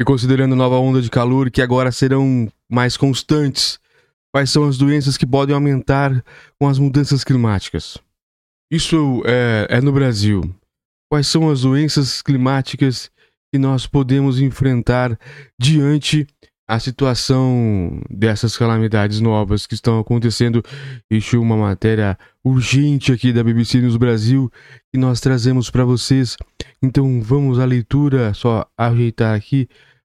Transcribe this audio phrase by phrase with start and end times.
[0.00, 3.80] E considerando a nova onda de calor que agora serão mais constantes,
[4.32, 6.24] quais são as doenças que podem aumentar
[6.58, 7.98] com as mudanças climáticas?
[8.70, 10.54] Isso é, é no Brasil.
[11.10, 13.10] Quais são as doenças climáticas
[13.52, 15.18] que nós podemos enfrentar
[15.58, 16.26] diante
[16.68, 20.62] a situação dessas calamidades novas que estão acontecendo.
[21.10, 24.52] Este é uma matéria urgente aqui da BBC News Brasil
[24.92, 26.36] que nós trazemos para vocês.
[26.82, 29.66] Então vamos à leitura, só ajeitar aqui.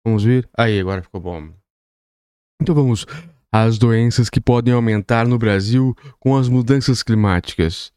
[0.07, 0.49] Vamos ver.
[0.57, 1.49] Aí, agora ficou bom.
[2.63, 3.05] Então vamos
[3.51, 7.93] às doenças que podem aumentar no Brasil com as mudanças climáticas.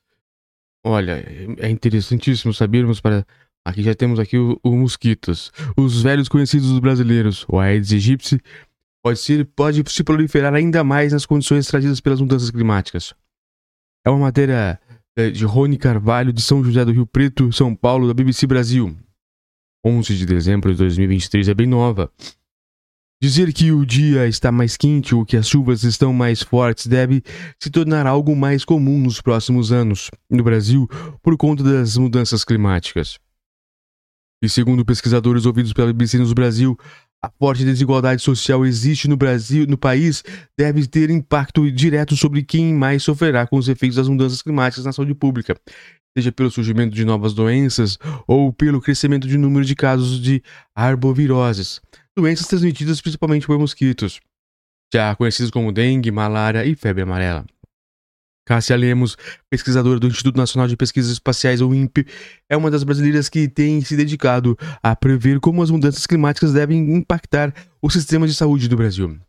[0.84, 1.24] Olha,
[1.60, 3.24] é interessantíssimo sabermos para
[3.64, 5.52] Aqui já temos aqui o, o mosquitos.
[5.78, 8.42] Os velhos conhecidos dos brasileiros, o Aedes aegypti,
[9.04, 13.14] pode, ser, pode se proliferar ainda mais nas condições trazidas pelas mudanças climáticas.
[14.04, 14.80] É uma matéria
[15.16, 18.98] é, de Rony Carvalho, de São José do Rio Preto, São Paulo, da BBC Brasil.
[19.86, 22.12] 11 de dezembro de 2023 é bem nova.
[23.22, 27.22] Dizer que o dia está mais quente ou que as chuvas estão mais fortes deve
[27.62, 30.88] se tornar algo mais comum nos próximos anos no Brasil
[31.22, 33.20] por conta das mudanças climáticas.
[34.42, 36.78] E segundo pesquisadores ouvidos pela BBC News Brasil,
[37.22, 40.24] a forte desigualdade social existe no Brasil, no país,
[40.58, 44.94] deve ter impacto direto sobre quem mais sofrerá com os efeitos das mudanças climáticas na
[44.94, 45.58] saúde pública,
[46.18, 50.42] seja pelo surgimento de novas doenças ou pelo crescimento de número de casos de
[50.76, 51.82] arboviroses,
[52.18, 54.20] doenças transmitidas principalmente por mosquitos,
[54.94, 57.46] já conhecidas como dengue, malária e febre amarela.
[58.50, 59.16] Cássia Lemos,
[59.48, 62.08] pesquisadora do Instituto Nacional de Pesquisas Espaciais, o INPE,
[62.50, 66.96] é uma das brasileiras que tem se dedicado a prever como as mudanças climáticas devem
[66.96, 69.20] impactar o sistema de saúde do Brasil.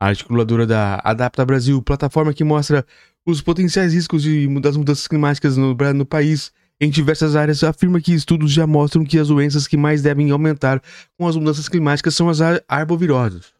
[0.00, 2.86] A articuladora da Adapta Brasil, plataforma que mostra
[3.26, 8.12] os potenciais riscos de, das mudanças climáticas no, no país em diversas áreas, afirma que
[8.12, 10.82] estudos já mostram que as doenças que mais devem aumentar
[11.16, 13.52] com as mudanças climáticas são as arboviroses.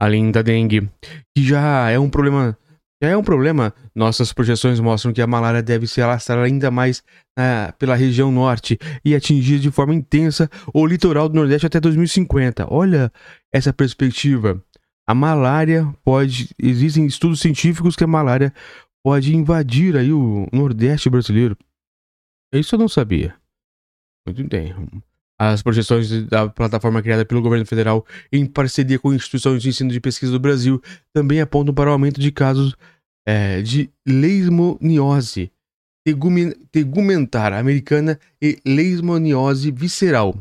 [0.00, 0.88] Além da dengue,
[1.34, 2.56] que já é um problema
[3.00, 3.72] já é um problema.
[3.94, 7.02] Nossas projeções mostram que a malária deve se alastrar ainda mais
[7.78, 12.66] pela região norte e atingir de forma intensa o litoral do Nordeste até 2050.
[12.68, 13.12] Olha
[13.52, 14.60] essa perspectiva.
[15.08, 16.50] A malária pode.
[16.58, 18.52] Existem estudos científicos que a malária
[19.02, 21.56] pode invadir aí o Nordeste brasileiro.
[22.52, 23.34] Isso eu não sabia.
[24.26, 24.74] Muito bem.
[25.40, 30.00] As projeções da plataforma criada pelo governo federal em parceria com instituições de ensino de
[30.00, 30.82] pesquisa do Brasil
[31.12, 32.76] também apontam para o aumento de casos
[33.26, 35.50] é, de leishmaniose
[36.72, 40.38] tegumentar americana e leishmaniose visceral.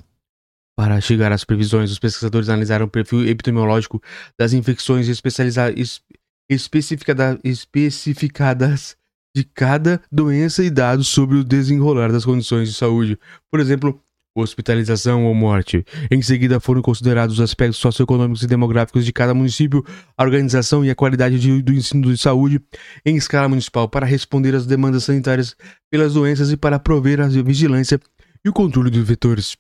[0.78, 4.00] Para chegar às previsões, os pesquisadores analisaram o perfil epidemiológico
[4.40, 6.02] das infecções especializadas
[6.48, 8.96] especificada, especificadas
[9.36, 13.18] de cada doença e dados sobre o desenrolar das condições de saúde.
[13.50, 14.00] Por exemplo,
[14.36, 15.84] hospitalização ou morte.
[16.12, 19.84] Em seguida, foram considerados os aspectos socioeconômicos e demográficos de cada município,
[20.16, 22.62] a organização e a qualidade de, do ensino de saúde
[23.04, 25.56] em escala municipal para responder às demandas sanitárias
[25.90, 28.00] pelas doenças e para prover a vigilância
[28.46, 29.58] e o controle dos vetores.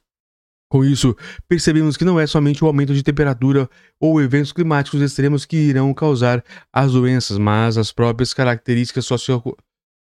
[0.69, 1.16] Com isso,
[1.47, 3.69] percebemos que não é somente o aumento de temperatura
[4.00, 9.41] ou eventos climáticos extremos que irão causar as doenças, mas as próprias características socio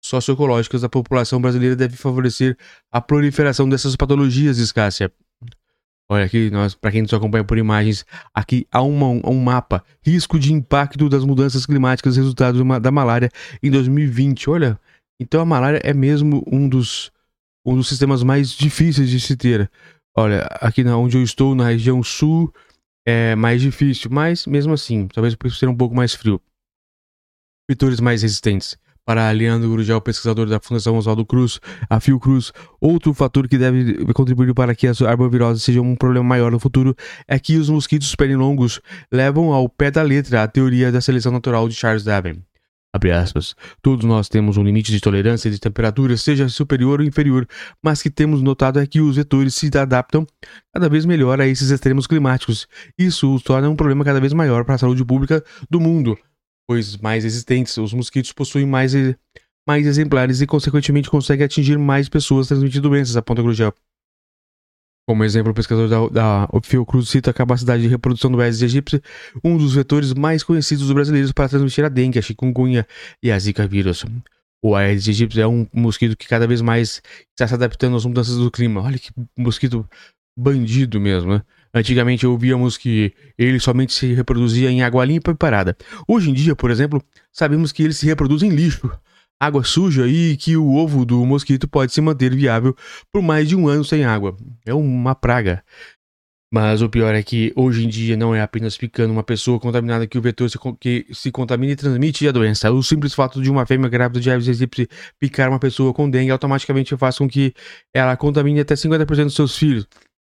[0.03, 2.57] socioecológicas da população brasileira devem favorecer
[2.93, 5.13] a proliferação dessas patologias, Escássia.
[6.09, 6.51] Olha aqui,
[6.81, 11.25] para quem nos acompanha por imagens, aqui há uma, um mapa, risco de impacto das
[11.25, 13.29] mudanças climáticas resultados da malária
[13.61, 14.49] em 2020.
[14.49, 14.79] Olha,
[15.19, 17.11] então a malária é mesmo um dos,
[17.65, 19.69] um dos sistemas mais difíceis de se ter.
[20.19, 22.51] Olha, aqui na, onde eu estou, na região sul,
[23.07, 26.41] é mais difícil, mas mesmo assim, talvez por ser um pouco mais frio.
[27.69, 28.79] Vetores mais resistentes.
[29.05, 32.51] Para Leandro Gurgel, pesquisador da Fundação Oswaldo Cruz, a Fiocruz,
[32.81, 36.97] outro fator que deve contribuir para que as arboviroses sejam um problema maior no futuro
[37.29, 38.81] é que os mosquitos pernilongos
[39.13, 42.43] levam ao pé da letra a teoria da seleção natural de Charles Darwin.
[43.83, 47.47] Todos nós temos um limite de tolerância de temperatura, seja superior ou inferior,
[47.83, 50.27] mas que temos notado é que os vetores se adaptam
[50.73, 52.67] cada vez melhor a esses extremos climáticos.
[52.99, 56.17] Isso os torna um problema cada vez maior para a saúde pública do mundo
[56.67, 57.77] pois mais resistentes.
[57.79, 58.93] Os mosquitos possuem mais,
[59.67, 63.73] mais exemplares e, consequentemente, conseguem atingir mais pessoas transmitindo doenças, aponta Grugel.
[65.09, 66.49] Como exemplo, o pesquisador da, da
[67.05, 69.01] cita a capacidade de reprodução do Aedes aegypti,
[69.45, 72.85] um dos vetores mais conhecidos dos brasileiros para transmitir a dengue, a chikungunya
[73.23, 74.05] e a zika vírus.
[74.61, 77.01] O Aedes aegypti é um mosquito que cada vez mais
[77.31, 78.83] está se adaptando às mudanças do clima.
[78.83, 79.89] Olha que mosquito
[80.37, 81.43] bandido mesmo, né?
[81.73, 85.77] Antigamente ouvíamos que ele somente se reproduzia em água limpa e parada.
[86.09, 87.01] Hoje em dia, por exemplo,
[87.31, 88.91] sabemos que ele se reproduz em lixo,
[89.39, 92.75] água suja e que o ovo do mosquito pode se manter viável
[93.13, 94.37] por mais de um ano sem água.
[94.67, 95.63] É uma praga.
[96.53, 100.07] Mas o pior é que hoje em dia não é apenas picando uma pessoa contaminada
[100.07, 102.71] que o vetor se, que se contamina e transmite a doença.
[102.71, 106.31] O simples fato de uma fêmea grávida de Aedes aegypti picar uma pessoa com dengue
[106.31, 107.53] automaticamente faz com que
[107.93, 109.87] ela contamine até 50% dos seus filhos.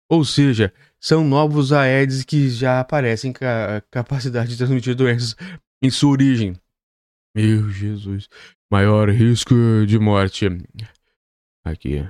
[0.10, 5.36] Ou seja, são novos Aedes que já aparecem com a capacidade de transmitir doenças
[5.82, 6.54] em sua origem.
[7.34, 8.28] Meu Jesus.
[8.72, 9.56] Maior risco
[9.88, 10.46] de morte.
[11.64, 12.06] Aqui.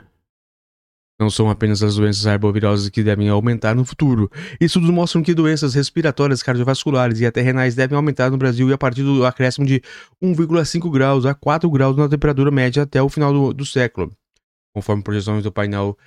[1.20, 4.32] Não são apenas as doenças arbovirosas que devem aumentar no futuro.
[4.60, 8.78] Estudos mostram que doenças respiratórias, cardiovasculares e até renais devem aumentar no Brasil e a
[8.78, 9.82] partir do acréscimo de
[10.24, 14.10] 1,5 graus a 4 graus na temperatura média até o final do, do século.
[14.74, 15.98] Conforme projeções do painel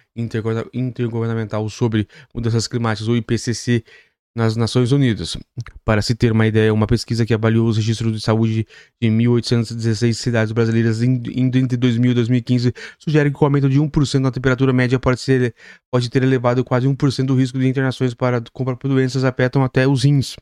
[0.72, 3.84] intergovernamental sobre mudanças climáticas, o IPCC,
[4.34, 5.36] nas Nações Unidas.
[5.84, 8.66] Para se ter uma ideia, uma pesquisa que avaliou os registros de saúde
[9.00, 14.20] de 1.816 cidades brasileiras indo entre 2000 e 2015 sugere que o aumento de 1%
[14.20, 15.54] na temperatura média pode, ser,
[15.90, 20.04] pode ter elevado quase 1% do risco de internações para por doenças afetam até os
[20.04, 20.36] rins.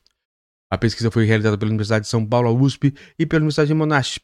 [0.70, 3.74] A pesquisa foi realizada pela Universidade de São Paulo, a USP, e pela Universidade de
[3.74, 4.20] Monash,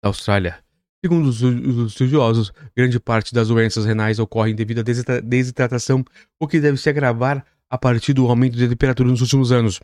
[0.00, 0.62] da Austrália.
[1.04, 1.42] Segundo os,
[1.90, 6.04] estudiosos, grande parte das doenças renais ocorrem devido à desidratação,
[6.40, 7.44] o que deve se agravar
[7.74, 9.80] a partir do aumento de temperatura nos últimos anos.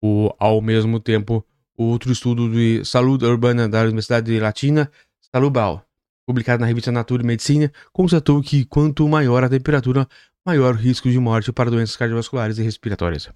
[0.00, 1.44] O, ao mesmo tempo,
[1.76, 4.88] outro estudo de saúde urbana da Universidade Latina,
[5.34, 5.84] Salubal,
[6.24, 10.06] publicado na revista Nature Medicina, constatou que quanto maior a temperatura,
[10.46, 13.28] maior o risco de morte para doenças cardiovasculares e respiratórias.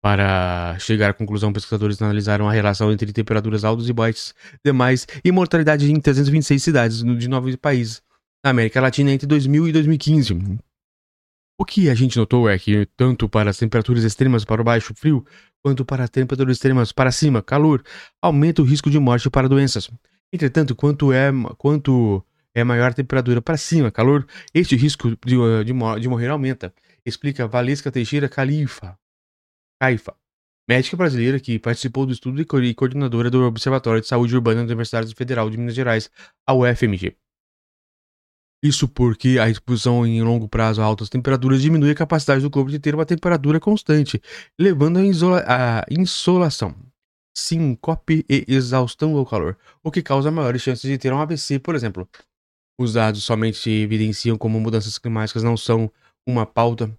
[0.00, 4.32] Para chegar à conclusão, pesquisadores analisaram a relação entre temperaturas altas e baixas
[4.64, 8.00] demais e mortalidade em 326 cidades de nove países
[8.44, 10.58] na América Latina entre 2000 e 2015.
[11.56, 14.92] O que a gente notou é que, tanto para as temperaturas extremas para o baixo
[14.94, 15.24] frio,
[15.62, 17.82] quanto para as temperaturas extremas para cima, calor,
[18.20, 19.88] aumenta o risco de morte para doenças.
[20.32, 26.00] Entretanto, quanto é, quanto é maior a temperatura para cima, calor, este risco de, de,
[26.00, 26.74] de morrer aumenta,
[27.06, 28.98] explica Valesca Teixeira Califa,
[29.80, 30.14] Caifa,
[30.68, 35.14] médica brasileira que participou do estudo e coordenadora do Observatório de Saúde Urbana da Universidade
[35.14, 36.10] Federal de Minas Gerais,
[36.44, 37.16] a UFMG.
[38.64, 42.70] Isso porque a exposição em longo prazo a altas temperaturas diminui a capacidade do corpo
[42.70, 44.18] de ter uma temperatura constante,
[44.58, 45.00] levando
[45.46, 46.74] à insolação,
[47.36, 51.74] síncope e exaustão ao calor, o que causa maiores chances de ter um AVC, por
[51.74, 52.08] exemplo.
[52.80, 55.92] Os dados somente evidenciam como mudanças climáticas não são
[56.26, 56.90] uma pauta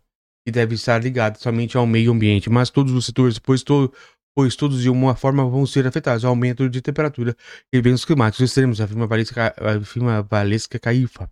[0.48, 3.92] e deve estar ligada somente ao meio ambiente, mas todos os setores, pois, to
[4.36, 7.36] pois todos de uma forma vão ser afetados ao aumento de temperatura
[7.74, 11.28] e eventos climáticos extremos, afirma Valesca, afirma Valesca Caifa.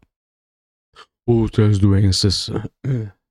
[1.26, 2.50] Outras doenças.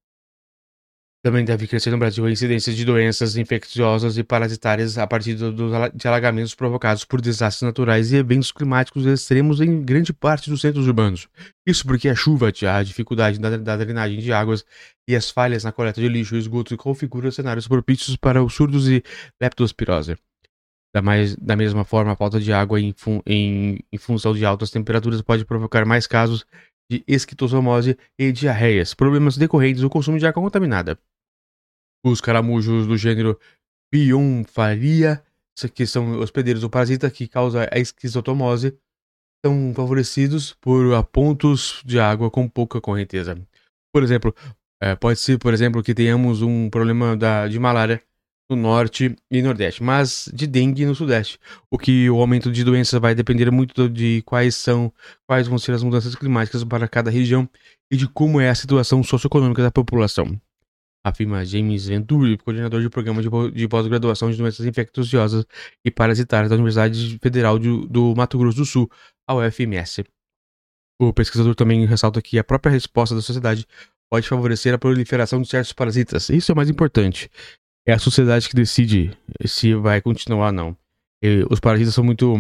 [1.25, 6.09] Também deve crescer no Brasil a incidência de doenças infecciosas e parasitárias a partir de
[6.09, 11.29] alagamentos provocados por desastres naturais e eventos climáticos extremos em grande parte dos centros urbanos.
[11.65, 14.65] Isso porque a chuva, a dificuldade da, da drenagem de águas
[15.07, 18.89] e as falhas na coleta de lixo e esgoto configuram cenários propícios para os surdos
[18.89, 19.01] e
[19.41, 20.17] leptospirose.
[20.93, 24.45] Da, mais, da mesma forma, a falta de água em, fun, em, em função de
[24.45, 26.45] altas temperaturas pode provocar mais casos
[26.93, 30.99] de esquistossomose e diarreias, problemas decorrentes do consumo de água contaminada.
[32.05, 33.39] Os caramujos do gênero
[33.91, 35.23] Bionfaria,
[35.75, 38.77] que são hospedeiros do parasita que causa a esquistotomose,
[39.45, 43.35] são favorecidos por pontos de água com pouca correnteza.
[43.93, 44.35] Por exemplo,
[44.83, 48.03] é, pode ser, por exemplo, que tenhamos um problema da, de malária
[48.55, 51.39] no norte e nordeste, mas de dengue no sudeste.
[51.71, 54.93] O que o aumento de doenças vai depender muito de quais são,
[55.27, 57.49] quais vão ser as mudanças climáticas para cada região
[57.91, 60.39] e de como é a situação socioeconômica da população.
[61.05, 65.45] Afirma James Venturi, coordenador de programa de pós-graduação de doenças infecciosas
[65.85, 68.91] e parasitárias da Universidade Federal de, do Mato Grosso do Sul,
[69.27, 70.05] a UFMS.
[71.01, 73.67] O pesquisador também ressalta que a própria resposta da sociedade
[74.09, 76.29] pode favorecer a proliferação de certos parasitas.
[76.29, 77.31] Isso é o mais importante
[77.87, 80.77] é a sociedade que decide se vai continuar ou não.
[81.23, 82.35] E os parasitas são muito,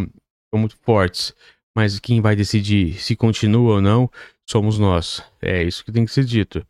[0.52, 1.34] são muito fortes,
[1.74, 4.10] mas quem vai decidir se continua ou não
[4.48, 5.22] somos nós.
[5.40, 6.64] É isso que tem que ser dito.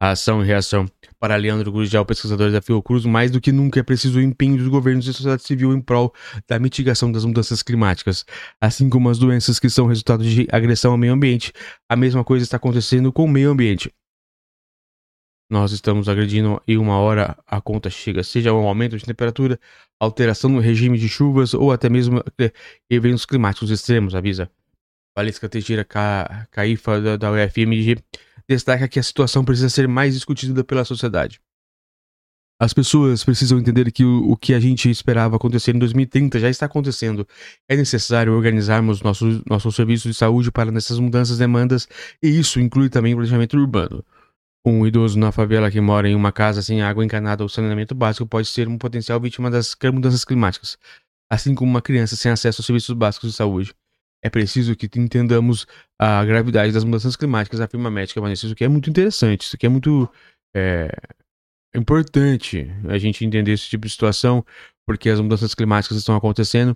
[0.00, 0.86] A ação e reação.
[1.18, 4.68] Para Leandro Gurgel, pesquisador da Fiocruz, mais do que nunca é preciso o empenho dos
[4.68, 6.12] governos e da sociedade civil em prol
[6.46, 8.26] da mitigação das mudanças climáticas,
[8.60, 11.52] assim como as doenças que são resultado de agressão ao meio ambiente.
[11.88, 13.90] A mesma coisa está acontecendo com o meio ambiente
[15.50, 19.58] nós estamos agredindo e uma hora a conta chega, seja um aumento de temperatura,
[20.00, 22.52] alteração no regime de chuvas ou até mesmo eh,
[22.88, 24.50] eventos climáticos extremos, avisa.
[25.16, 26.48] Valesca Teixeira Ca...
[26.50, 27.98] Caifa da, da UFMG
[28.48, 31.40] destaca que a situação precisa ser mais discutida pela sociedade.
[32.60, 36.48] As pessoas precisam entender que o, o, que a gente esperava acontecer em 2030 já
[36.48, 37.26] está acontecendo.
[37.68, 41.88] É necessário organizarmos nossos nosso serviços de saúde para nessas mudanças demandas
[42.22, 44.04] e isso inclui também o planejamento urbano.
[44.66, 48.26] Um idoso na favela que mora em uma casa sem água encanada ou saneamento básico
[48.26, 50.78] pode ser um potencial vítima das mudanças climáticas,
[51.30, 53.74] assim como uma criança sem acesso aos serviços básicos de saúde.
[54.22, 55.66] É preciso que entendamos
[55.98, 58.46] a gravidade das mudanças climáticas, afirma a médica Vanessa.
[58.46, 60.08] Isso aqui é muito interessante, isso aqui é muito
[60.56, 60.88] é,
[61.74, 64.42] importante a gente entender esse tipo de situação,
[64.86, 66.74] porque as mudanças climáticas estão acontecendo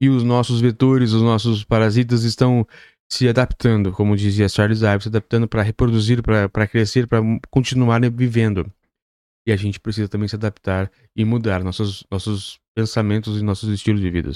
[0.00, 2.66] e os nossos vetores, os nossos parasitas estão
[3.08, 7.20] se adaptando, como dizia Charles Darwin, se adaptando para reproduzir, para crescer, para
[7.50, 8.70] continuar vivendo.
[9.46, 14.00] E a gente precisa também se adaptar e mudar nossos, nossos pensamentos e nossos estilos
[14.00, 14.32] de vida.